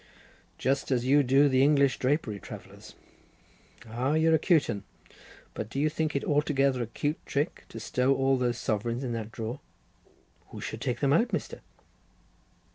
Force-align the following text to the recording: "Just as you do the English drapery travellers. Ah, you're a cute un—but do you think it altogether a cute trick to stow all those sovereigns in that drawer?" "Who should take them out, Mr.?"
"Just 0.57 0.89
as 0.89 1.05
you 1.05 1.21
do 1.21 1.47
the 1.47 1.61
English 1.61 1.99
drapery 1.99 2.39
travellers. 2.39 2.95
Ah, 3.87 4.13
you're 4.15 4.33
a 4.33 4.39
cute 4.39 4.67
un—but 4.67 5.69
do 5.69 5.79
you 5.79 5.89
think 5.89 6.15
it 6.15 6.23
altogether 6.23 6.81
a 6.81 6.87
cute 6.87 7.23
trick 7.27 7.65
to 7.69 7.79
stow 7.79 8.15
all 8.15 8.35
those 8.35 8.57
sovereigns 8.57 9.03
in 9.03 9.13
that 9.13 9.31
drawer?" 9.31 9.59
"Who 10.47 10.59
should 10.59 10.81
take 10.81 11.01
them 11.01 11.13
out, 11.13 11.27
Mr.?" 11.27 11.59